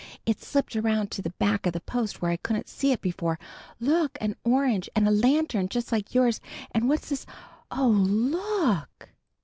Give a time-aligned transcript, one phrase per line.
[0.25, 3.37] "It slipped around to the back of the post where I couldn't see it before.
[3.79, 7.27] There's an orange and a lantern just like yours, and what's this?
[7.69, 9.09] Oh, look!"